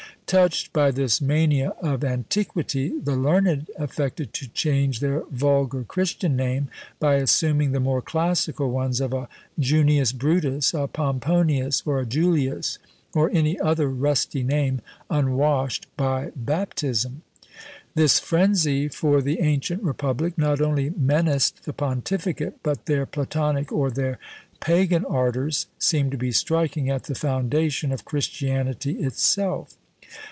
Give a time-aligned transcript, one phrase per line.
[0.27, 6.69] Touched by this mania of antiquity, the learned affected to change their vulgar Christian name,
[7.01, 9.27] by assuming the more classical ones of a
[9.59, 12.79] Junius Brutus, a Pomponius, or a Julius,
[13.13, 14.79] or any other rusty name
[15.09, 17.23] unwashed by baptism.
[17.93, 23.91] This frenzy for the ancient republic not only menaced the pontificate, but their Platonic or
[23.91, 24.17] their
[24.61, 29.75] pagan ardours seemed to be striking at the foundation of Christianity itself.